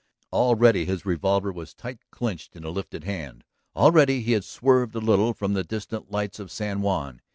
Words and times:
Already 0.33 0.85
his 0.85 1.05
revolver 1.05 1.51
was 1.51 1.75
tight 1.75 1.99
clinched 2.09 2.55
in 2.55 2.63
a 2.63 2.71
lifted 2.71 3.03
hand. 3.03 3.43
Already 3.75 4.21
he 4.21 4.31
had 4.31 4.43
swerved 4.43 4.95
a 4.95 4.99
little 4.99 5.31
from 5.35 5.53
the 5.53 5.63
distant 5.63 6.09
lights 6.09 6.39
of 6.39 6.49
San 6.51 6.81
Juan. 6.81 7.21